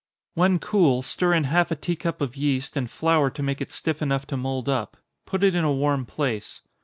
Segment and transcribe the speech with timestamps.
[0.33, 3.71] When cool, stir in half a tea cup of yeast, and flour to make it
[3.71, 4.97] stiff enough to mould up.
[5.27, 6.61] Put it in a warm place.